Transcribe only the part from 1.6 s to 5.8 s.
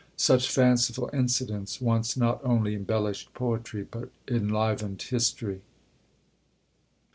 once not only embellished poetry, but enlivened history.